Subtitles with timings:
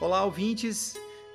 [0.00, 0.94] Olá, ouvintes!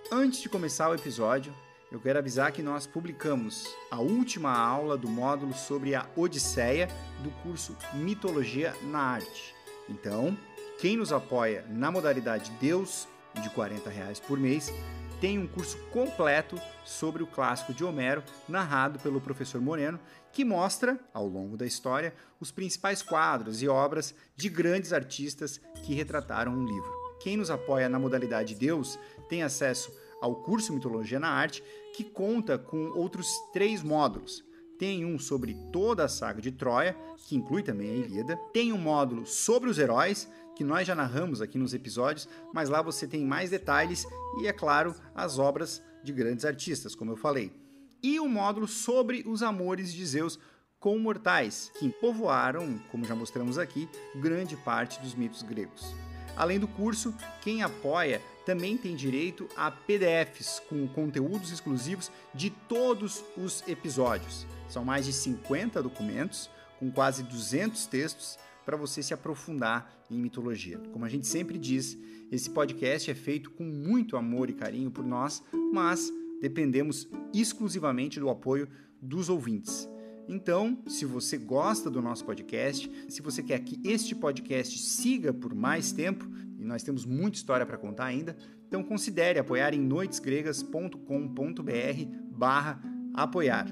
[0.10, 1.54] Antes de começar o episódio,
[1.92, 6.88] eu quero avisar que nós publicamos a última aula do módulo sobre a Odisseia
[7.22, 9.54] do curso Mitologia na Arte.
[9.90, 10.38] Então,
[10.80, 13.06] quem nos apoia na modalidade Deus,
[13.42, 14.72] de 40 reais por mês,
[15.20, 20.00] tem um curso completo sobre o clássico de Homero, narrado pelo professor Moreno,
[20.32, 25.94] que mostra, ao longo da história, os principais quadros e obras de grandes artistas que
[25.94, 27.03] retrataram um livro.
[27.24, 31.64] Quem nos apoia na modalidade Deus tem acesso ao curso Mitologia na Arte,
[31.96, 34.44] que conta com outros três módulos.
[34.78, 36.96] Tem um sobre toda a saga de Troia,
[37.28, 38.38] que inclui também a Ilíada.
[38.52, 42.82] Tem um módulo sobre os heróis, que nós já narramos aqui nos episódios, mas lá
[42.82, 44.06] você tem mais detalhes
[44.40, 47.64] e, é claro, as obras de grandes artistas, como eu falei
[48.04, 50.38] e um módulo sobre os amores de Zeus
[50.78, 53.88] com mortais, que povoaram, como já mostramos aqui,
[54.18, 55.96] grande parte dos mitos gregos.
[56.36, 63.24] Além do curso, quem apoia também tem direito a PDFs com conteúdos exclusivos de todos
[63.38, 64.46] os episódios.
[64.68, 70.80] São mais de 50 documentos com quase 200 textos para você se aprofundar em mitologia.
[70.92, 71.98] Como a gente sempre diz,
[72.32, 78.30] esse podcast é feito com muito amor e carinho por nós, mas dependemos exclusivamente do
[78.30, 78.68] apoio
[79.02, 79.88] dos ouvintes.
[80.28, 85.54] Então, se você gosta do nosso podcast, se você quer que este podcast siga por
[85.54, 86.26] mais tempo,
[86.58, 92.82] e nós temos muita história para contar ainda, então considere apoiar em noitesgregas.com.br barra
[93.14, 93.68] apoiar.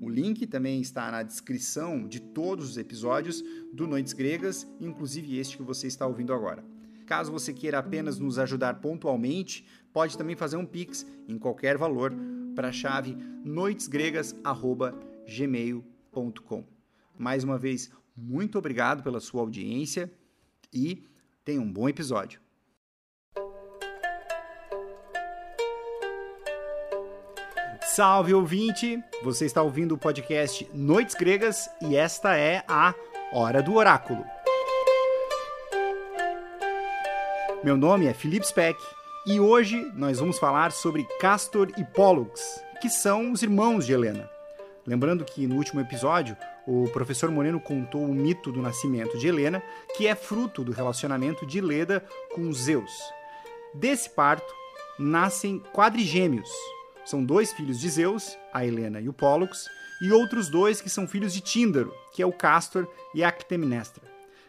[0.00, 5.56] O link também está na descrição de todos os episódios do Noites Gregas, inclusive este
[5.56, 6.64] que você está ouvindo agora.
[7.06, 12.14] Caso você queira apenas nos ajudar pontualmente, pode também fazer um Pix em qualquer valor
[12.54, 15.95] para a chave noitesgregas.gmail.com.
[17.18, 20.10] Mais uma vez, muito obrigado pela sua audiência
[20.72, 21.06] e
[21.44, 22.40] tenha um bom episódio.
[27.82, 29.02] Salve ouvinte!
[29.22, 32.94] Você está ouvindo o podcast Noites Gregas e esta é a
[33.32, 34.24] Hora do Oráculo.
[37.64, 38.78] Meu nome é Felipe Speck
[39.26, 44.35] e hoje nós vamos falar sobre Castor e Pollux, que são os irmãos de Helena.
[44.86, 46.36] Lembrando que no último episódio
[46.66, 49.62] o professor Moreno contou o mito do nascimento de Helena,
[49.96, 52.04] que é fruto do relacionamento de Leda
[52.34, 52.92] com Zeus.
[53.74, 54.54] Desse parto
[54.98, 56.50] nascem quadrigêmeos.
[57.04, 59.68] São dois filhos de Zeus, a Helena e o Pollux,
[60.02, 64.04] e outros dois que são filhos de Tíndaro, que é o Castor e a Ctemnestra.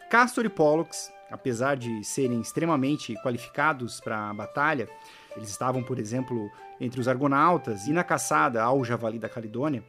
[0.09, 4.89] Castor e Pollux apesar de serem extremamente qualificados para a batalha,
[5.35, 6.49] eles estavam, por exemplo,
[6.79, 9.83] entre os argonautas e na caçada ao javali da Calidônia,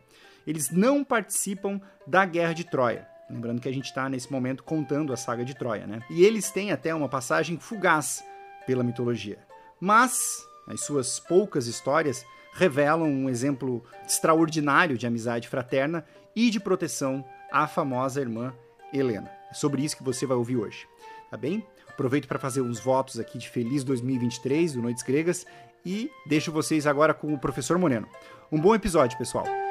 [0.47, 3.06] eles não participam da Guerra de Troia.
[3.31, 6.00] Lembrando que a gente está nesse momento contando a saga de Troia, né?
[6.10, 8.25] E eles têm até uma passagem fugaz
[8.66, 9.38] pela mitologia.
[9.81, 16.04] Mas as suas poucas histórias revelam um exemplo extraordinário de amizade fraterna
[16.34, 18.54] e de proteção à famosa irmã
[18.93, 19.31] Helena.
[19.50, 20.87] É sobre isso que você vai ouvir hoje
[21.31, 21.65] tá bem?
[21.88, 25.47] Aproveito para fazer uns votos aqui de feliz 2023 do Noites Gregas
[25.84, 28.09] e deixo vocês agora com o professor Moreno.
[28.50, 29.67] Um bom episódio, pessoal.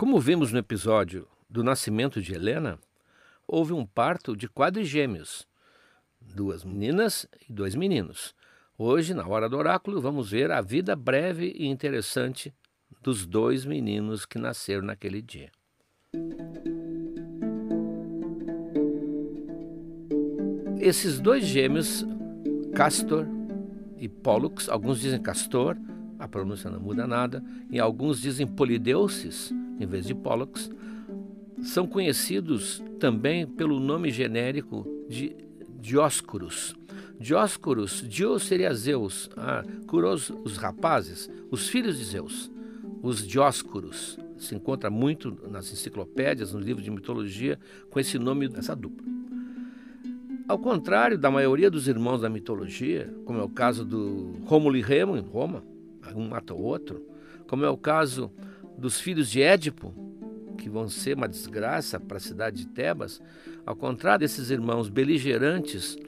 [0.00, 2.78] Como vimos no episódio do nascimento de Helena,
[3.46, 5.46] houve um parto de quadrigêmeos,
[6.22, 8.34] duas meninas e dois meninos.
[8.78, 12.50] Hoje, na hora do oráculo, vamos ver a vida breve e interessante
[13.02, 15.52] dos dois meninos que nasceram naquele dia.
[20.78, 22.06] Esses dois gêmeos,
[22.74, 23.26] Castor
[23.98, 25.76] e Pollux, alguns dizem Castor,
[26.18, 30.70] a pronúncia não muda nada, e alguns dizem Polideuces, em vez de Pollux,
[31.62, 35.34] são conhecidos também pelo nome genérico de
[35.80, 36.76] Dioscuros,
[37.20, 42.50] Dioscuros, Dio seria Zeus, ah, Curos, os rapazes, os filhos de Zeus,
[43.02, 44.18] os Dioscuros.
[44.38, 47.58] Se encontra muito nas enciclopédias, no livro de mitologia,
[47.90, 49.06] com esse nome dessa dupla.
[50.48, 54.80] Ao contrário da maioria dos irmãos da mitologia, como é o caso do Rômulo e
[54.80, 55.62] Remo em Roma,
[56.16, 57.04] um mata o outro,
[57.46, 58.32] como é o caso
[58.80, 59.94] dos filhos de Édipo,
[60.56, 63.20] que vão ser uma desgraça para a cidade de Tebas,
[63.64, 65.98] ao contrário desses irmãos beligerantes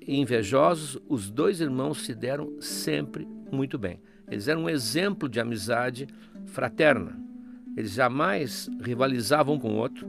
[0.00, 3.98] e invejosos, os dois irmãos se deram sempre muito bem.
[4.30, 6.06] Eles eram um exemplo de amizade
[6.46, 7.18] fraterna.
[7.76, 10.08] Eles jamais rivalizavam com o outro,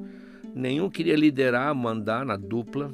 [0.53, 2.91] nenhum queria liderar, mandar na dupla.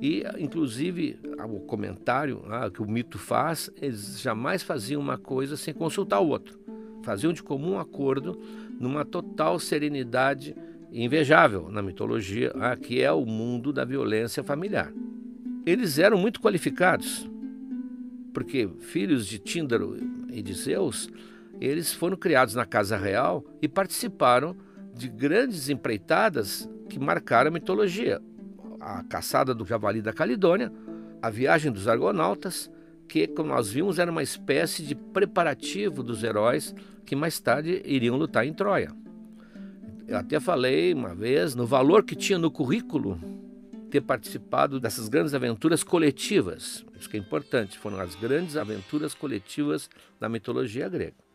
[0.00, 1.18] E, inclusive,
[1.48, 6.28] o comentário ah, que o mito faz, eles jamais faziam uma coisa sem consultar o
[6.28, 6.67] outro.
[7.08, 8.38] Faziam de comum acordo
[8.78, 10.54] numa total serenidade
[10.92, 14.92] invejável na mitologia, ah, que é o mundo da violência familiar.
[15.64, 17.26] Eles eram muito qualificados,
[18.34, 19.96] porque filhos de Tíndaro
[20.30, 21.08] e de Zeus,
[21.58, 24.54] eles foram criados na casa real e participaram
[24.94, 28.20] de grandes empreitadas que marcaram a mitologia.
[28.78, 30.70] A caçada do javali da Calidônia,
[31.22, 32.70] a viagem dos argonautas,
[33.08, 36.74] que, como nós vimos, era uma espécie de preparativo dos heróis
[37.04, 38.92] que mais tarde iriam lutar em Troia.
[40.06, 43.18] Eu até falei uma vez no valor que tinha no currículo
[43.90, 46.84] ter participado dessas grandes aventuras coletivas.
[46.98, 49.88] Isso que é importante, foram as grandes aventuras coletivas
[50.20, 51.27] da mitologia grega.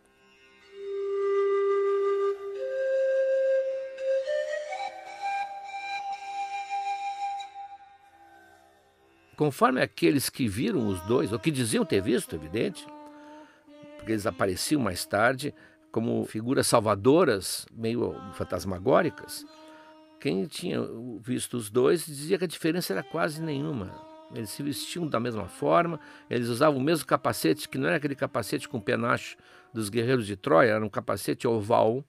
[9.35, 12.85] Conforme aqueles que viram os dois, ou que diziam ter visto, evidente,
[13.97, 15.53] porque eles apareciam mais tarde
[15.91, 19.45] como figuras salvadoras, meio fantasmagóricas,
[20.19, 20.79] quem tinha
[21.21, 23.91] visto os dois dizia que a diferença era quase nenhuma.
[24.33, 28.15] Eles se vestiam da mesma forma, eles usavam o mesmo capacete, que não era aquele
[28.15, 29.37] capacete com penacho
[29.73, 32.03] dos guerreiros de Troia, era um capacete oval.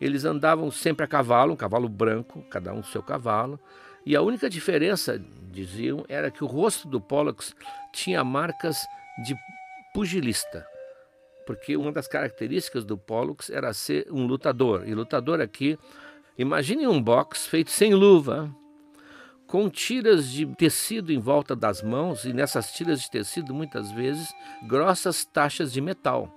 [0.00, 3.60] Eles andavam sempre a cavalo, um cavalo branco, cada um seu cavalo.
[4.04, 7.54] E a única diferença, diziam, era que o rosto do Pollux
[7.92, 8.86] tinha marcas
[9.24, 9.34] de
[9.92, 10.66] pugilista.
[11.46, 14.86] Porque uma das características do Pollux era ser um lutador.
[14.86, 15.78] E lutador aqui,
[16.38, 18.54] imagine um box feito sem luva,
[19.46, 24.28] com tiras de tecido em volta das mãos, e nessas tiras de tecido, muitas vezes,
[24.68, 26.32] grossas taxas de metal.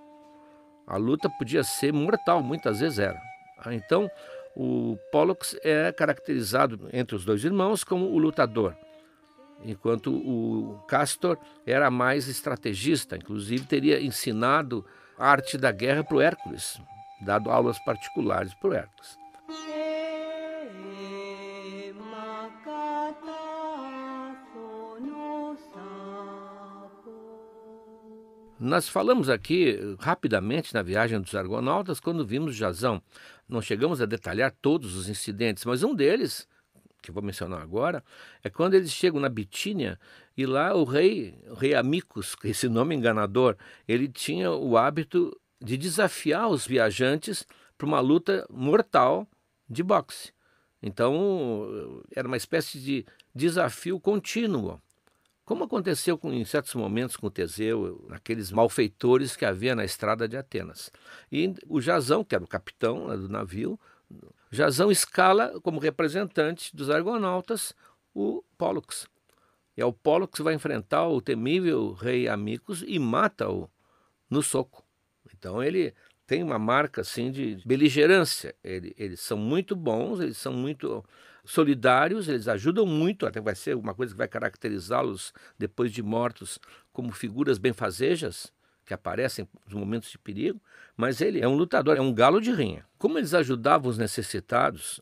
[0.87, 3.21] A luta podia ser mortal, muitas vezes era.
[3.67, 4.09] Então,
[4.55, 8.75] o Pollux é caracterizado entre os dois irmãos como o lutador,
[9.63, 14.85] enquanto o Castor era mais estrategista, inclusive teria ensinado
[15.17, 16.79] a arte da guerra para o Hércules,
[17.21, 19.22] dado aulas particulares para o Hércules.
[28.63, 33.03] Nós falamos aqui rapidamente na viagem dos Argonautas quando vimos Jazão.
[33.45, 36.47] Não chegamos a detalhar todos os incidentes, mas um deles,
[37.01, 38.01] que vou mencionar agora,
[38.41, 39.99] é quando eles chegam na Bitínia
[40.37, 45.75] e lá o rei, o rei Amicus, esse nome enganador, ele tinha o hábito de
[45.75, 47.45] desafiar os viajantes
[47.77, 49.27] para uma luta mortal
[49.69, 50.31] de boxe.
[50.81, 53.05] Então, era uma espécie de
[53.35, 54.81] desafio contínuo.
[55.45, 60.37] Como aconteceu com, em certos momentos com Teseu, aqueles malfeitores que havia na estrada de
[60.37, 60.89] Atenas.
[61.31, 63.77] E o Jazão, que era o capitão né, do navio,
[64.49, 67.73] Jazão escala como representante dos argonautas
[68.13, 69.07] o Pólux.
[69.75, 73.69] E é o Pólux que vai enfrentar o temível rei Amicus e mata-o
[74.29, 74.85] no soco.
[75.33, 75.93] Então ele
[76.25, 78.55] tem uma marca assim de beligerância.
[78.63, 81.03] Ele, eles são muito bons, eles são muito
[81.45, 86.59] solidários, eles ajudam muito, até vai ser uma coisa que vai caracterizá-los depois de mortos
[86.91, 88.51] como figuras benfazejas
[88.85, 90.61] que aparecem nos momentos de perigo,
[90.95, 92.85] mas ele é um lutador, é um galo de rinha.
[92.97, 94.99] Como eles ajudavam os necessitados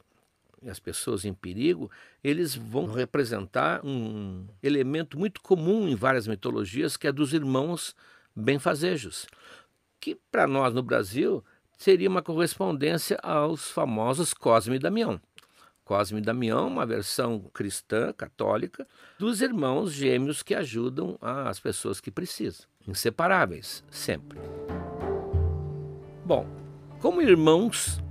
[0.61, 1.89] e as pessoas em perigo,
[2.23, 7.95] eles vão representar um elemento muito comum em várias mitologias, que é dos irmãos
[8.35, 9.25] benfazejos,
[9.99, 11.43] que para nós no Brasil
[11.77, 15.19] seria uma correspondência aos famosos Cosme e Damião.
[15.83, 18.87] Cosme e Damião, uma versão cristã, católica,
[19.19, 22.65] dos irmãos gêmeos que ajudam as pessoas que precisam.
[22.87, 24.39] Inseparáveis, sempre.
[26.25, 26.47] Bom,
[26.99, 28.01] como irmãos,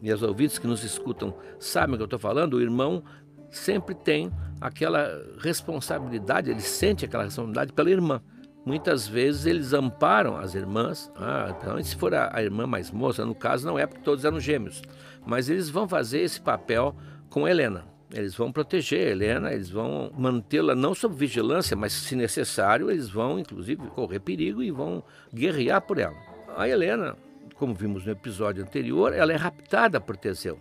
[0.00, 3.02] e os ouvintes que nos escutam sabem o que eu estou falando, o irmão
[3.50, 8.20] sempre tem aquela responsabilidade, ele sente aquela responsabilidade pela irmã.
[8.64, 11.10] Muitas vezes eles amparam as irmãs.
[11.16, 14.24] Ah, então, se for a, a irmã mais moça, no caso não é porque todos
[14.24, 14.82] eram gêmeos,
[15.26, 16.96] mas eles vão fazer esse papel
[17.32, 17.84] com Helena.
[18.12, 23.38] Eles vão proteger Helena, eles vão mantê-la não sob vigilância, mas se necessário, eles vão
[23.38, 26.14] inclusive correr perigo e vão guerrear por ela.
[26.54, 27.16] A Helena,
[27.54, 30.58] como vimos no episódio anterior, ela é raptada por Teseu.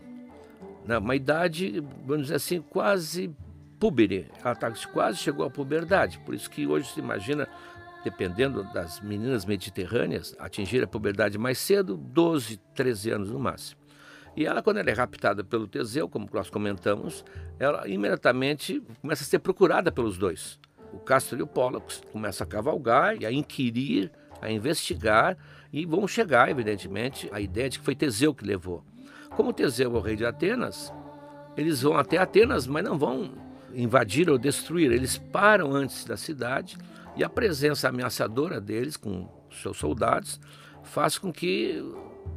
[0.88, 3.30] Uma idade, vamos dizer assim, quase
[3.78, 4.28] púbere.
[4.44, 6.20] Ela tá, quase chegou à puberdade.
[6.20, 7.50] Por isso que hoje se imagina,
[8.02, 13.81] dependendo das meninas mediterrâneas, atingir a puberdade mais cedo, 12, 13 anos no máximo.
[14.36, 17.26] E ela, quando ela é raptada pelo Teseu, como nós comentamos,
[17.60, 20.60] ela imediatamente começa a ser procurada pelos dois.
[20.94, 24.12] O Castor e o Pollux começam a cavalgar e a inquirir,
[24.42, 25.38] a investigar
[25.72, 28.84] e vão chegar, evidentemente, à ideia de que foi Teseu que levou.
[29.32, 30.94] Como Teseu é o rei de Atenas,
[31.56, 33.32] eles vão até Atenas, mas não vão
[33.74, 34.92] invadir ou destruir.
[34.92, 36.78] Eles param antes da cidade
[37.16, 40.40] e a presença ameaçadora deles com seus soldados
[40.84, 41.84] faz com que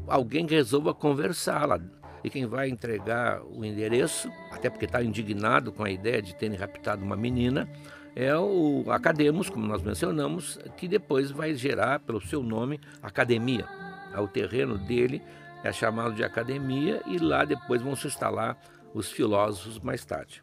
[0.06, 1.80] alguém resolva conversá-la.
[2.22, 6.56] E quem vai entregar o endereço, até porque está indignado com a ideia de terem
[6.56, 7.68] raptado uma menina,
[8.16, 13.66] é o Academos, como nós mencionamos, que depois vai gerar, pelo seu nome, academia.
[14.14, 15.20] É o terreno dele
[15.64, 18.56] é chamado de academia e lá depois vão se instalar
[18.92, 20.42] os filósofos mais tarde.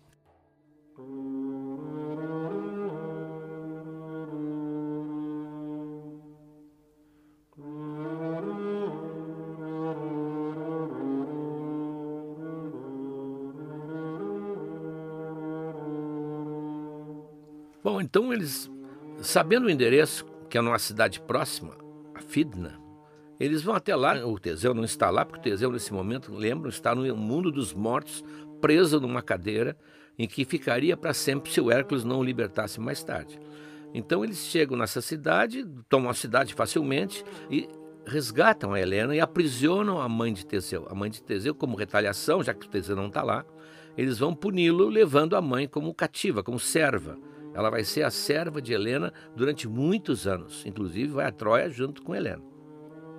[18.01, 18.69] Então eles,
[19.21, 21.77] sabendo o endereço, que é numa cidade próxima,
[22.15, 22.81] a Fidna,
[23.39, 24.25] eles vão até lá.
[24.25, 27.73] O Teseu não está lá, porque o Teseu, nesse momento, lembram, está no mundo dos
[27.73, 28.23] mortos,
[28.59, 29.77] preso numa cadeira,
[30.17, 33.39] em que ficaria para sempre se o Hércules não o libertasse mais tarde.
[33.93, 37.67] Então eles chegam nessa cidade, tomam a cidade facilmente e
[38.05, 40.87] resgatam a Helena e aprisionam a mãe de Teseu.
[40.89, 43.45] A mãe de Teseu, como retaliação, já que o Teseu não está lá,
[43.95, 47.17] eles vão puni-lo levando a mãe como cativa, como serva.
[47.53, 52.01] Ela vai ser a serva de Helena durante muitos anos, inclusive vai a Troia junto
[52.01, 52.41] com Helena.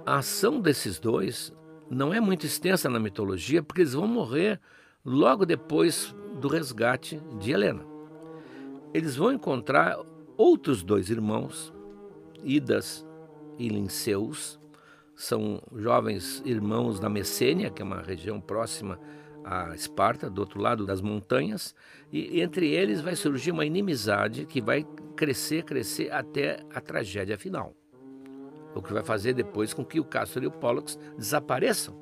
[0.07, 1.53] A ação desses dois
[1.91, 4.61] não é muito extensa na mitologia, porque eles vão morrer
[5.05, 7.85] logo depois do resgate de Helena.
[8.95, 9.99] Eles vão encontrar
[10.37, 11.73] outros dois irmãos,
[12.43, 13.07] Idas
[13.59, 14.59] e Linceus,
[15.15, 18.99] são jovens irmãos da Messênia, que é uma região próxima
[19.45, 21.75] a Esparta, do outro lado das montanhas,
[22.13, 27.75] e entre eles vai surgir uma inimizade que vai crescer, crescer até a tragédia final.
[28.75, 32.01] O que vai fazer depois com que o Castor e o Pollux desapareçam.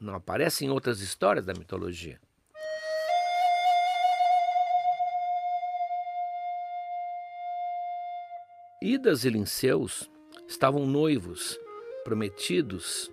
[0.00, 2.20] Não aparecem em outras histórias da mitologia.
[8.80, 10.08] Idas e Linceus
[10.46, 11.58] estavam noivos,
[12.04, 13.10] prometidos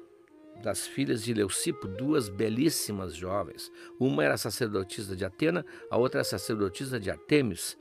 [0.61, 3.71] das filhas de Leucipo, duas belíssimas jovens.
[3.99, 7.77] Uma era sacerdotisa de Atena, a outra era sacerdotisa de Artemis,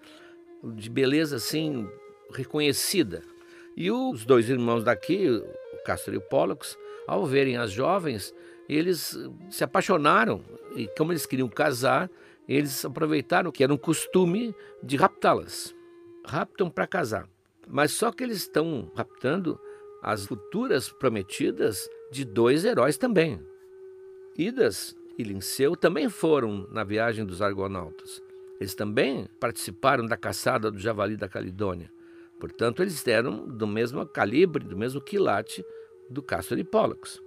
[0.62, 1.88] de beleza assim
[2.32, 3.22] reconhecida.
[3.76, 6.76] E os dois irmãos daqui, o Castor e o Pollux,
[7.06, 8.34] ao verem as jovens,
[8.68, 9.18] eles
[9.50, 10.42] se apaixonaram
[10.76, 12.10] e como eles queriam casar,
[12.48, 15.74] eles aproveitaram que era um costume de raptá-las.
[16.24, 17.28] Raptam para casar.
[17.68, 19.58] Mas só que eles estão raptando
[20.02, 23.40] as futuras prometidas de dois heróis também.
[24.36, 28.20] Idas e Linceu também foram na viagem dos argonautas.
[28.58, 31.90] Eles também participaram da caçada do javali da Calidônia.
[32.40, 35.64] Portanto, eles eram do mesmo calibre, do mesmo quilate
[36.10, 37.22] do Castor e Pollux.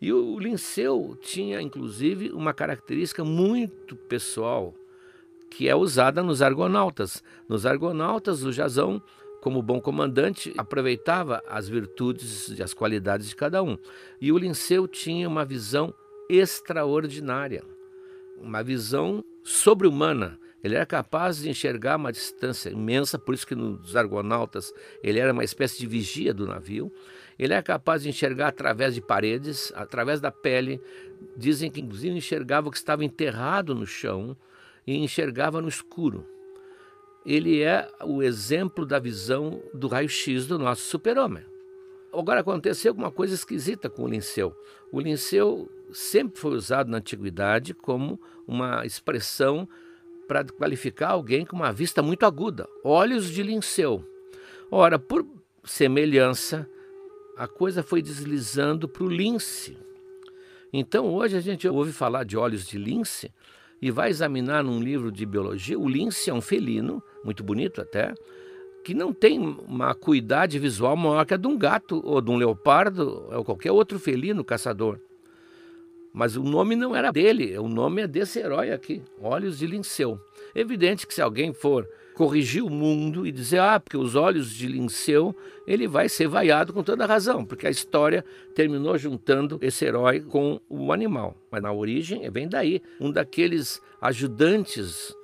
[0.00, 4.74] E o Linceu tinha, inclusive, uma característica muito pessoal,
[5.50, 7.22] que é usada nos argonautas.
[7.48, 9.02] Nos argonautas, o Jazão
[9.42, 13.76] como bom comandante, aproveitava as virtudes e as qualidades de cada um.
[14.20, 15.92] E o Linceu tinha uma visão
[16.30, 17.64] extraordinária,
[18.40, 20.38] uma visão sobre-humana.
[20.62, 24.72] Ele era capaz de enxergar uma distância imensa, por isso que nos Argonautas
[25.02, 26.92] ele era uma espécie de vigia do navio.
[27.36, 30.80] Ele era capaz de enxergar através de paredes, através da pele.
[31.36, 34.36] Dizem que inclusive enxergava o que estava enterrado no chão
[34.86, 36.31] e enxergava no escuro
[37.24, 41.44] ele é o exemplo da visão do raio-x do nosso super-homem.
[42.12, 44.54] Agora aconteceu alguma coisa esquisita com o Linceu.
[44.90, 49.68] O Linceu sempre foi usado na antiguidade como uma expressão
[50.28, 54.04] para qualificar alguém com uma vista muito aguda, olhos de Linceu.
[54.70, 55.26] Ora, por
[55.64, 56.68] semelhança,
[57.36, 59.76] a coisa foi deslizando para o lince.
[60.72, 63.32] Então hoje a gente ouve falar de olhos de lince
[63.82, 68.14] e vai examinar num livro de biologia, o lince é um felino, muito bonito até,
[68.84, 72.36] que não tem uma acuidade visual maior que a de um gato ou de um
[72.36, 75.00] leopardo ou qualquer outro felino caçador.
[76.14, 80.20] Mas o nome não era dele, o nome é desse herói aqui, Olhos de Linceu.
[80.54, 84.66] Evidente que se alguém for corrigir o mundo e dizer, ah, porque os olhos de
[84.66, 85.34] Linceu,
[85.66, 90.60] ele vai ser vaiado com toda razão, porque a história terminou juntando esse herói com
[90.68, 91.36] o animal.
[91.50, 95.14] Mas na origem, vem daí, um daqueles ajudantes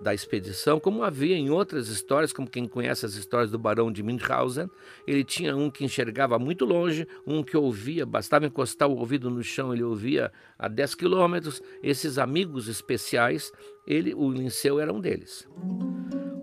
[0.00, 4.02] da expedição, como havia em outras histórias, como quem conhece as histórias do barão de
[4.02, 4.68] Münchhausen,
[5.06, 9.42] ele tinha um que enxergava muito longe, um que ouvia, bastava encostar o ouvido no
[9.42, 11.62] chão, ele ouvia a 10 quilômetros.
[11.82, 13.50] Esses amigos especiais,
[13.86, 15.48] ele, o Linceu era um deles.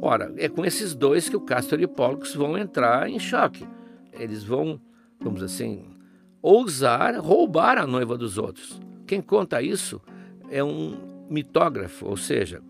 [0.05, 3.65] Ora, é com esses dois que o Castor e o Pollux vão entrar em choque.
[4.11, 4.77] Eles vão,
[5.17, 5.85] vamos assim,
[6.41, 8.81] ousar roubar a noiva dos outros.
[9.07, 10.01] Quem conta isso
[10.51, 12.61] é um mitógrafo, ou seja,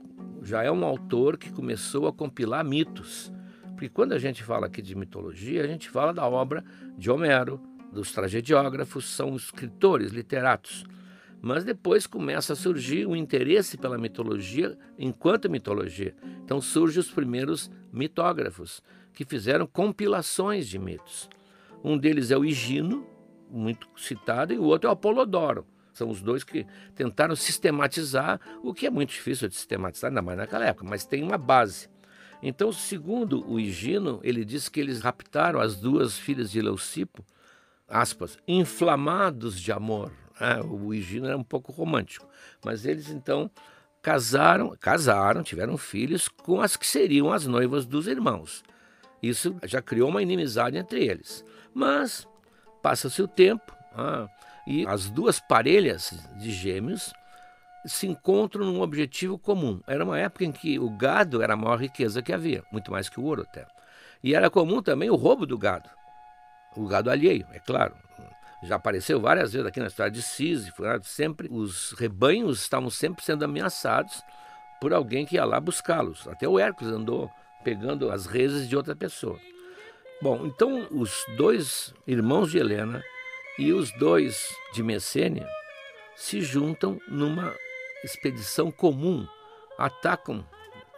[0.43, 3.33] já é um autor que começou a compilar mitos.
[3.71, 6.63] Porque quando a gente fala aqui de mitologia, a gente fala da obra
[6.95, 7.59] de Homero,
[7.91, 10.85] dos tragediógrafos, são escritores, literatos.
[11.45, 16.15] Mas depois começa a surgir o interesse pela mitologia enquanto mitologia.
[16.41, 18.81] Então surgem os primeiros mitógrafos,
[19.13, 21.29] que fizeram compilações de mitos.
[21.83, 23.05] Um deles é o Higino,
[23.51, 25.67] muito citado, e o outro é o Apolodoro.
[25.93, 30.37] São os dois que tentaram sistematizar, o que é muito difícil de sistematizar, ainda mais
[30.37, 31.89] naquela época, mas tem uma base.
[32.41, 37.21] Então, segundo o Higino, ele diz que eles raptaram as duas filhas de Leucipo,
[37.85, 40.22] aspas, inflamados de amor.
[40.39, 42.27] É, o Higino era um pouco romântico,
[42.63, 43.49] mas eles então
[44.01, 48.63] casaram, casaram, tiveram filhos com as que seriam as noivas dos irmãos.
[49.21, 51.45] Isso já criou uma inimizade entre eles.
[51.73, 52.27] Mas
[52.81, 54.27] passa-se o tempo ah,
[54.67, 57.13] e as duas parelhas de gêmeos
[57.85, 59.81] se encontram num objetivo comum.
[59.87, 63.07] Era uma época em que o gado era a maior riqueza que havia, muito mais
[63.07, 63.65] que o ouro até.
[64.21, 65.89] E era comum também o roubo do gado.
[66.75, 67.93] O gado alheio, é claro.
[68.63, 70.99] Já apareceu várias vezes aqui na história de Sísifo, né?
[71.03, 74.21] sempre os rebanhos estavam sempre sendo ameaçados
[74.79, 76.27] por alguém que ia lá buscá-los.
[76.27, 77.29] Até o Hércules andou
[77.63, 79.39] pegando as reses de outra pessoa.
[80.21, 83.03] Bom, então os dois irmãos de Helena
[83.59, 85.47] e os dois de Messênia
[86.15, 87.53] se juntam numa
[88.03, 89.27] expedição comum,
[89.77, 90.45] atacam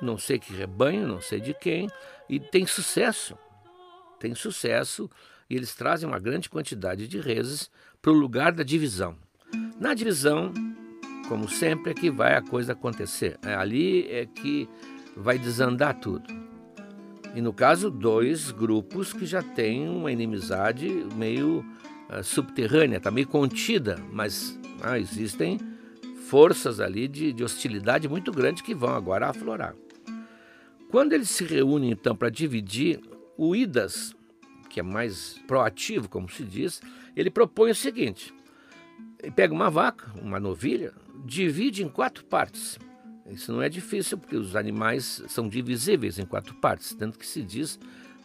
[0.01, 1.89] não sei que rebanho, não sei de quem,
[2.29, 3.37] e tem sucesso.
[4.19, 5.09] Tem sucesso
[5.49, 7.69] e eles trazem uma grande quantidade de reses
[8.01, 9.15] para o lugar da divisão.
[9.79, 10.53] Na divisão,
[11.27, 13.37] como sempre, é que vai a coisa acontecer.
[13.43, 14.69] É ali é que
[15.15, 16.23] vai desandar tudo.
[17.35, 21.65] E no caso, dois grupos que já têm uma inimizade meio
[22.09, 25.59] uh, subterrânea, está meio contida, mas ah, existem
[26.29, 29.75] forças ali de, de hostilidade muito grande que vão agora aflorar.
[30.89, 33.01] Quando eles se reúnem então para dividir,
[33.37, 34.14] o Idas,
[34.75, 36.81] que é mais proativo, como se diz,
[37.15, 38.33] ele propõe o seguinte:
[39.33, 40.91] pega uma vaca, uma novilha,
[41.23, 42.77] divide em quatro partes.
[43.25, 47.41] Isso não é difícil, porque os animais são divisíveis em quatro partes, tanto que se
[47.41, 47.79] diz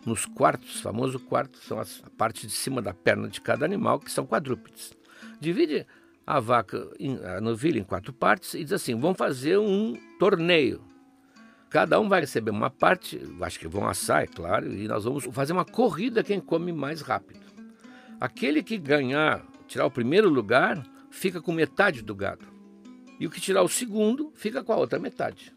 [0.04, 4.00] nos quartos, famoso quarto, são as, a parte de cima da perna de cada animal,
[4.00, 4.92] que são quadrúpedes.
[5.40, 5.86] Divide
[6.26, 6.90] a vaca,
[7.36, 10.82] a novilha em quatro partes e diz assim: vamos fazer um torneio.
[11.70, 15.24] Cada um vai receber uma parte, acho que vão assar, é claro, e nós vamos
[15.26, 17.40] fazer uma corrida quem come mais rápido.
[18.20, 22.44] Aquele que ganhar, tirar o primeiro lugar, fica com metade do gado.
[23.20, 25.54] E o que tirar o segundo, fica com a outra metade.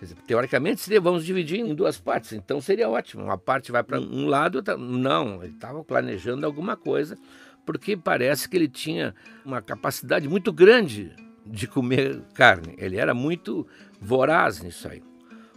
[0.00, 3.24] Dizer, teoricamente, seria, vamos dividir em duas partes, então seria ótimo.
[3.24, 4.76] Uma parte vai para um lado, outra...
[4.76, 7.18] não, ele estava planejando alguma coisa
[7.66, 9.14] porque parece que ele tinha
[9.44, 11.12] uma capacidade muito grande
[11.44, 12.74] de comer carne.
[12.78, 13.66] Ele era muito
[14.00, 15.02] voraz nisso aí.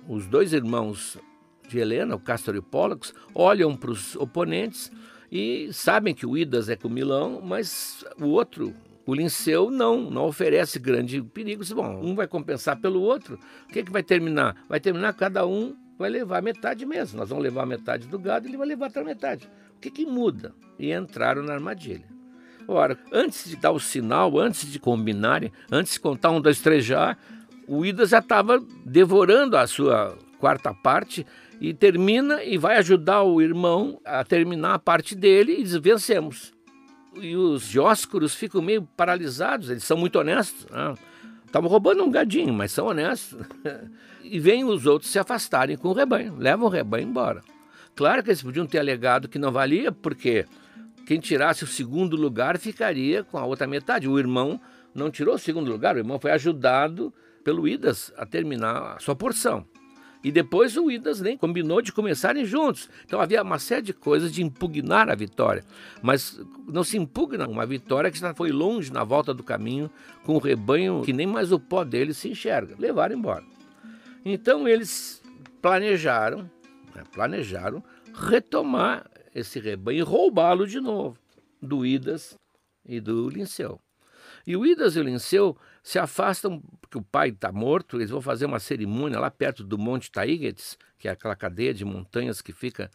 [0.07, 1.17] Os dois irmãos
[1.67, 4.91] de Helena, o Castor e o Pollux, olham para os oponentes
[5.31, 8.73] e sabem que o Idas é comilão, mas o outro,
[9.05, 11.63] o Linceu, não, não oferece grande perigo.
[11.73, 13.39] Bom, um vai compensar pelo outro.
[13.63, 14.65] O que, é que vai terminar?
[14.67, 17.19] Vai terminar cada um vai levar metade mesmo.
[17.19, 19.47] Nós vamos levar metade do gado e ele vai levar outra metade.
[19.75, 20.53] O que, que muda?
[20.77, 22.05] E entraram na armadilha.
[22.67, 26.85] Ora, antes de dar o sinal, antes de combinarem, antes de contar um, dois, três
[26.85, 27.17] já,
[27.71, 31.25] o Ida já estava devorando a sua quarta parte
[31.61, 36.51] e termina e vai ajudar o irmão a terminar a parte dele e diz: vencemos.
[37.15, 40.65] E os dióscuros ficam meio paralisados, eles são muito honestos.
[41.45, 41.71] Estavam né?
[41.71, 43.39] roubando um gadinho, mas são honestos.
[44.21, 47.41] e vêm os outros se afastarem com o rebanho, levam o rebanho embora.
[47.95, 50.45] Claro que eles podiam ter alegado que não valia, porque
[51.07, 54.09] quem tirasse o segundo lugar ficaria com a outra metade.
[54.09, 54.59] O irmão
[54.93, 59.15] não tirou o segundo lugar, o irmão foi ajudado pelo Idas a terminar a sua
[59.15, 59.65] porção.
[60.23, 62.89] E depois o Idas nem combinou de começarem juntos.
[63.05, 65.63] Então havia uma série de coisas de impugnar a vitória.
[66.01, 69.89] Mas não se impugna uma vitória que já foi longe na volta do caminho,
[70.23, 72.75] com o rebanho que nem mais o pó dele se enxerga.
[72.77, 73.43] Levaram embora.
[74.23, 75.23] Então eles
[75.61, 76.49] planejaram,
[76.95, 81.17] né, planejaram retomar esse rebanho e roubá-lo de novo
[81.61, 82.37] do Idas
[82.85, 83.79] e do Linceu.
[84.45, 88.21] E o Idas e o Linceu se afastam, porque o pai está morto, eles vão
[88.21, 92.53] fazer uma cerimônia lá perto do Monte Taígetes, que é aquela cadeia de montanhas que
[92.53, 92.91] fica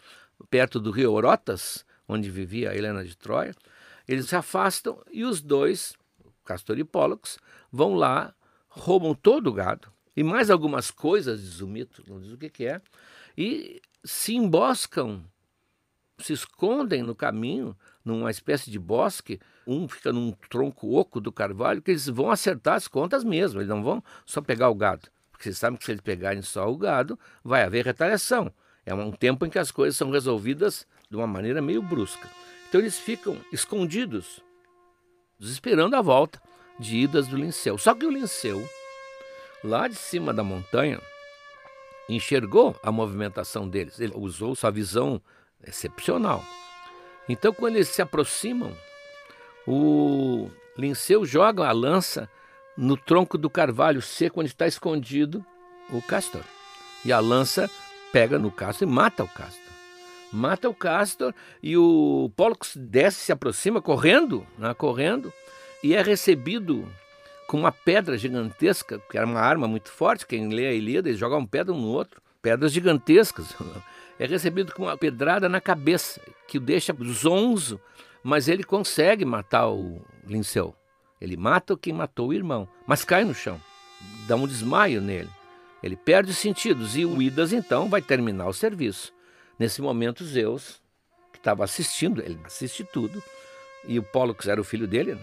[0.48, 3.54] perto do rio Orotas, onde vivia a Helena de Troia.
[4.06, 5.94] Eles se afastam e os dois,
[6.44, 7.38] Castor e Pólux,
[7.72, 8.32] vão lá,
[8.68, 12.48] roubam todo o gado e mais algumas coisas, diz o mito, não diz o que,
[12.48, 12.80] que é,
[13.36, 15.24] e se emboscam,
[16.18, 21.82] se escondem no caminho, numa espécie de bosque, um fica num tronco oco do carvalho,
[21.82, 25.08] que eles vão acertar as contas mesmo, eles não vão só pegar o gado.
[25.30, 28.50] Porque vocês sabem que se eles pegarem só o gado, vai haver retaliação.
[28.86, 32.28] É um tempo em que as coisas são resolvidas de uma maneira meio brusca.
[32.68, 34.40] Então eles ficam escondidos,
[35.40, 36.40] esperando a volta
[36.78, 37.76] de idas do Linceu.
[37.76, 38.66] Só que o Linceu,
[39.62, 41.00] lá de cima da montanha,
[42.08, 43.98] enxergou a movimentação deles.
[43.98, 45.20] Ele usou sua visão
[45.66, 46.44] excepcional.
[47.28, 48.76] Então, quando eles se aproximam,
[49.66, 52.30] o Linceu joga a lança
[52.76, 55.44] no tronco do carvalho seco onde está escondido
[55.90, 56.44] o castor.
[57.04, 57.70] E a lança
[58.12, 59.62] pega no castor e mata o castor.
[60.32, 65.32] Mata o castor e o Pollux desce, se aproxima correndo, né, correndo,
[65.82, 66.86] e é recebido
[67.46, 70.26] com uma pedra gigantesca, que era uma arma muito forte.
[70.26, 73.54] Quem lê a Ilíada, eles jogam pedra um no outro, pedras gigantescas.
[74.18, 77.80] É recebido com uma pedrada na cabeça, que o deixa zonzo,
[78.22, 80.74] mas ele consegue matar o Linceu.
[81.20, 83.60] Ele mata quem matou o irmão, mas cai no chão,
[84.26, 85.30] dá um desmaio nele.
[85.82, 89.12] Ele perde os sentidos e o Idas então vai terminar o serviço.
[89.58, 90.80] Nesse momento, Zeus,
[91.32, 93.22] que estava assistindo, ele assiste tudo,
[93.86, 95.22] e o Pollux era o filho dele, né?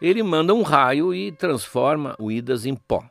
[0.00, 3.04] ele manda um raio e transforma o Idas em pó.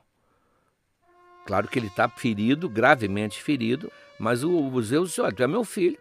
[1.47, 5.47] Claro que ele está ferido, gravemente ferido, mas o, o Zeus disse: Olha, tu é
[5.47, 5.97] meu filho,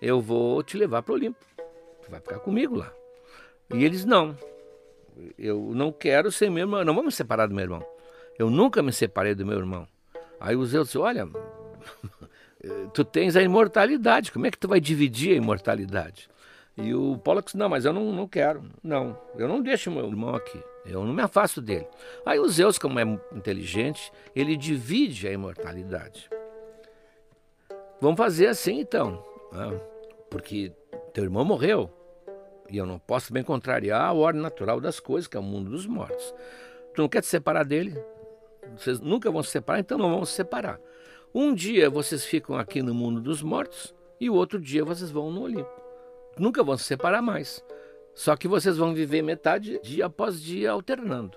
[0.00, 2.92] eu vou te levar para o Olimpo, tu vai ficar comigo lá.
[3.72, 4.36] E eles: Não,
[5.38, 7.82] eu não quero ser meu irmão, não vamos me separar do meu irmão.
[8.38, 9.88] Eu nunca me separei do meu irmão.
[10.38, 11.26] Aí o Zeus disse: Olha,
[12.92, 16.28] tu tens a imortalidade, como é que tu vai dividir a imortalidade?
[16.76, 18.64] E o Pollux, não, mas eu não, não quero.
[18.82, 20.60] Não, eu não deixo meu irmão aqui.
[20.84, 21.86] Eu não me afasto dele.
[22.26, 26.28] Aí o Zeus, como é inteligente, ele divide a imortalidade.
[28.00, 29.24] Vamos fazer assim então.
[29.52, 29.80] Né?
[30.28, 30.72] Porque
[31.12, 31.88] teu irmão morreu.
[32.68, 35.70] E eu não posso bem contrariar a ordem natural das coisas, que é o mundo
[35.70, 36.34] dos mortos.
[36.92, 37.96] Tu não quer te separar dele?
[38.76, 40.80] Vocês nunca vão se separar, então não vão se separar.
[41.32, 45.30] Um dia vocês ficam aqui no mundo dos mortos e o outro dia vocês vão
[45.30, 45.83] no Olimpo
[46.38, 47.62] nunca vão se separar mais.
[48.14, 51.36] Só que vocês vão viver metade dia após dia alternando.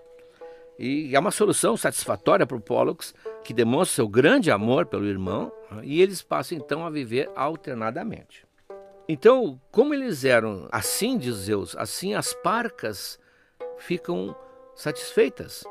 [0.78, 5.52] E é uma solução satisfatória para o Pollux, que demonstra seu grande amor pelo irmão,
[5.82, 8.46] e eles passam então a viver alternadamente.
[9.10, 13.18] Então, como eles eram assim, diz Zeus, assim as parcas
[13.78, 14.36] ficam
[14.76, 15.64] satisfeitas.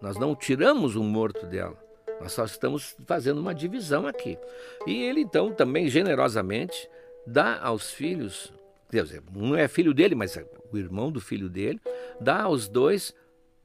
[0.00, 1.76] Nós não tiramos um morto dela,
[2.20, 4.38] nós só estamos fazendo uma divisão aqui.
[4.86, 6.88] E ele então também generosamente
[7.26, 8.52] dá aos filhos
[8.92, 11.80] Deus, um é filho dele, mas é o irmão do filho dele,
[12.20, 13.14] dá aos dois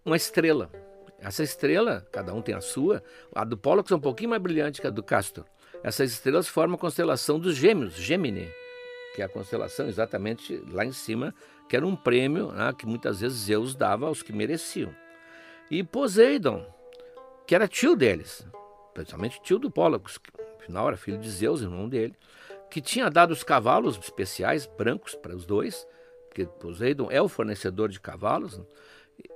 [0.06, 0.72] uma estrela.
[1.20, 3.04] Essa estrela, cada um tem a sua,
[3.36, 5.44] a do Pollux é um pouquinho mais brilhante que a do Castor.
[5.84, 8.48] Essas estrelas formam a constelação dos Gêmeos, Gemini,
[9.14, 11.36] que é a constelação exatamente lá em cima,
[11.68, 14.96] que era um prêmio né, que muitas vezes Zeus dava aos que mereciam.
[15.70, 16.66] E Poseidon,
[17.46, 18.48] que era tio deles,
[18.94, 22.16] principalmente tio do Pollux, que afinal era filho de Zeus, irmão dele
[22.70, 25.88] que tinha dado os cavalos especiais brancos para os dois,
[26.28, 28.66] porque Poseidon é o fornecedor de cavalos, né?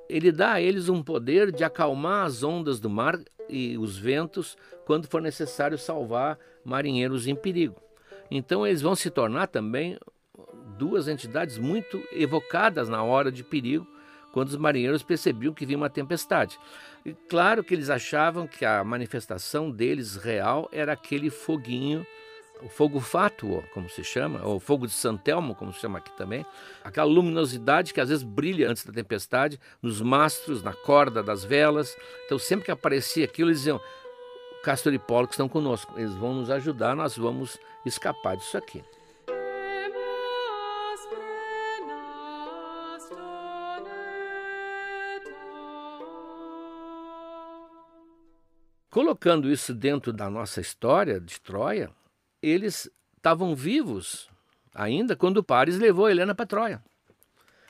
[0.08, 3.18] ele dá a eles um poder de acalmar as ondas do mar
[3.50, 7.82] e os ventos quando for necessário salvar marinheiros em perigo.
[8.30, 9.98] Então eles vão se tornar também
[10.78, 13.88] duas entidades muito evocadas na hora de perigo,
[14.32, 16.58] quando os marinheiros percebiam que vinha uma tempestade.
[17.06, 22.06] E claro que eles achavam que a manifestação deles real era aquele foguinho
[22.64, 26.46] o fogo fátuo, como se chama, ou fogo de Santelmo, como se chama aqui também,
[26.84, 31.96] aquela luminosidade que às vezes brilha antes da tempestade, nos mastros, na corda das velas.
[32.26, 33.82] Então, sempre que aparecia aquilo, eles diziam:
[34.64, 38.84] Castor e Pollux estão conosco, eles vão nos ajudar, nós vamos escapar disso aqui.
[48.92, 51.90] Colocando isso dentro da nossa história de Troia,
[52.42, 54.30] eles estavam vivos
[54.74, 56.84] ainda quando Paris levou Helena para Troia.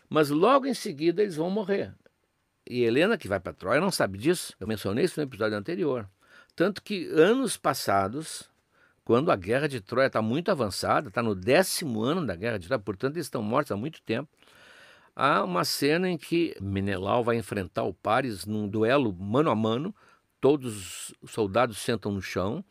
[0.10, 1.93] Mas logo em seguida eles vão morrer.
[2.67, 4.53] E Helena, que vai para Troia, não sabe disso.
[4.60, 6.07] Eu mencionei isso no episódio anterior.
[6.55, 8.49] Tanto que anos passados,
[9.03, 12.67] quando a guerra de Troia está muito avançada, está no décimo ano da guerra de
[12.67, 14.29] Troia, portanto eles estão mortos há muito tempo,
[15.15, 19.95] há uma cena em que Menelau vai enfrentar o Paris num duelo mano a mano,
[20.39, 22.63] todos os soldados sentam no chão,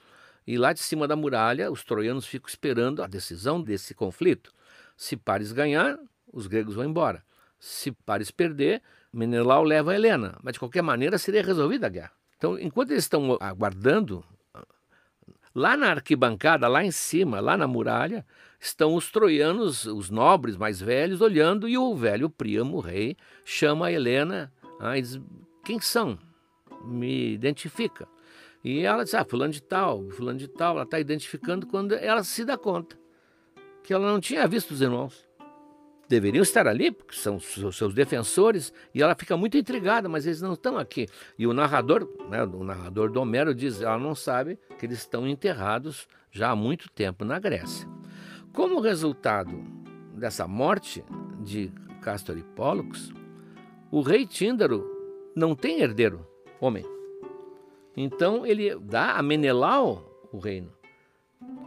[0.50, 4.52] e lá de cima da muralha, os troianos ficam esperando a decisão desse conflito.
[4.96, 5.98] Se Paris ganhar,
[6.32, 7.22] os gregos vão embora.
[7.58, 8.82] Se Paris perder,
[9.12, 10.36] Menelau leva a Helena.
[10.42, 12.12] Mas de qualquer maneira seria resolvida a guerra.
[12.36, 14.24] Então, enquanto eles estão aguardando,
[15.54, 18.26] lá na arquibancada, lá em cima, lá na muralha,
[18.58, 23.86] estão os troianos, os nobres mais velhos, olhando, e o velho Príamo, o rei, chama
[23.86, 25.20] a Helena ah, diz:
[25.62, 26.18] Quem são?
[26.82, 28.08] Me identifica.
[28.62, 32.22] E ela diz, ah, fulano de tal, fulano de tal, ela está identificando quando ela
[32.22, 33.00] se dá conta
[33.82, 35.28] que ela não tinha visto os irmãos.
[36.08, 40.54] deveriam estar ali, porque são seus defensores, e ela fica muito intrigada, mas eles não
[40.54, 41.06] estão aqui.
[41.38, 45.26] E o narrador, né, o narrador do Homero diz, ela não sabe que eles estão
[45.26, 47.88] enterrados já há muito tempo na Grécia.
[48.52, 49.56] Como resultado
[50.16, 51.04] dessa morte
[51.44, 53.12] de Castor e Pollux,
[53.88, 54.84] o rei Tíndaro
[55.36, 56.26] não tem herdeiro,
[56.60, 56.84] homem.
[58.02, 60.72] Então ele dá a Menelau o reino.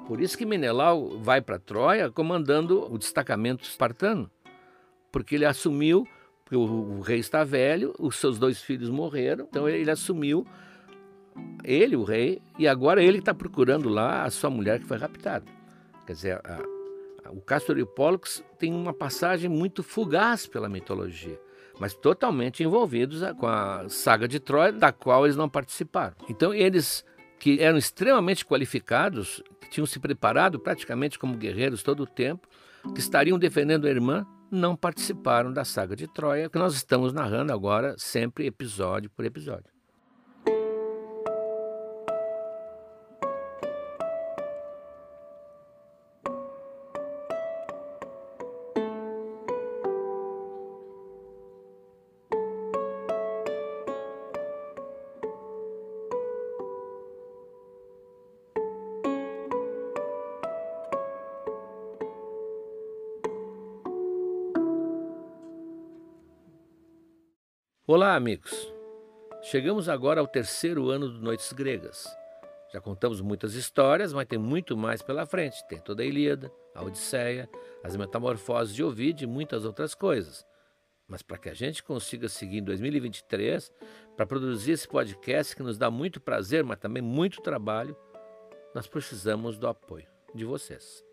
[0.07, 4.29] Por isso que Menelau vai para Troia comandando o destacamento espartano,
[5.11, 6.07] porque ele assumiu,
[6.43, 10.45] porque o, o, rei está velho, os seus dois filhos morreram, então ele, ele assumiu,
[11.63, 15.45] ele, o rei, e agora ele está procurando lá a sua mulher que foi raptada.
[16.05, 16.63] Quer dizer, a,
[17.25, 21.39] a, o Castor e Pollux tem uma passagem muito fugaz pela mitologia
[21.79, 26.15] mas totalmente envolvidos com a saga de Troia, da qual eles não participaram.
[26.29, 27.05] Então eles
[27.39, 32.47] que eram extremamente qualificados, que tinham se preparado praticamente como guerreiros todo o tempo,
[32.93, 37.51] que estariam defendendo a irmã, não participaram da saga de Troia, que nós estamos narrando
[37.51, 39.72] agora, sempre episódio por episódio.
[67.95, 68.73] Olá, amigos!
[69.43, 72.07] Chegamos agora ao terceiro ano do Noites Gregas.
[72.73, 75.63] Já contamos muitas histórias, mas tem muito mais pela frente.
[75.67, 77.47] Tem toda a Ilíada, a Odisseia,
[77.83, 80.43] as Metamorfoses de Ovid e muitas outras coisas.
[81.07, 83.71] Mas para que a gente consiga seguir em 2023,
[84.17, 87.95] para produzir esse podcast que nos dá muito prazer, mas também muito trabalho,
[88.73, 91.05] nós precisamos do apoio de vocês.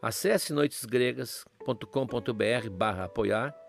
[0.00, 3.61] Acesse noitesgregas.com.br barra apoiar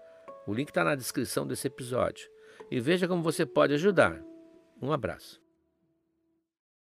[0.47, 2.29] o link está na descrição desse episódio.
[2.71, 4.21] E veja como você pode ajudar.
[4.81, 5.42] Um abraço.